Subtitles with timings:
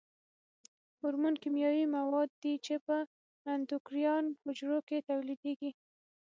[0.99, 2.95] هورمون کیمیاوي مواد دي چې په
[3.53, 5.71] اندوکراین حجرو کې تولیدیږي.